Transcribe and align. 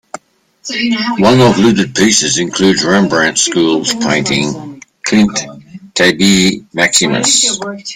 One 1.19 1.39
of 1.41 1.59
looted 1.59 1.93
pieces 1.93 2.39
includes 2.39 2.83
Rembrandt 2.83 3.37
school's 3.37 3.93
painting 3.93 4.81
'Klint 5.05 5.63
Tabie 5.93 6.65
Maximus'. 6.73 7.59